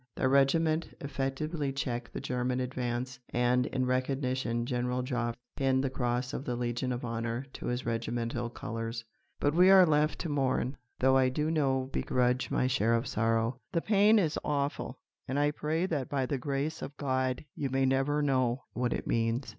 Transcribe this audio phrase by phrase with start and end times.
[0.15, 6.33] Their regiment effectively checked the German advance, and in recognition General Joffre pinned the Cross
[6.33, 9.05] of the Legion of Honour to his regimental colours.
[9.39, 13.59] But we are left to mourn though I do no begrudge my share of sorrow.
[13.73, 17.85] The pain is awful, and I pray that by the grace of God you may
[17.85, 19.49] never know what it means."